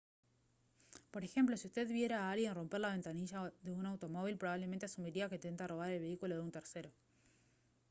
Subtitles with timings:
[1.11, 5.29] por ejemplo si usted viera a alguien romper la ventanilla de un automóvil probablemente asumiría
[5.29, 6.91] que intenta robar el vehículo de un tercero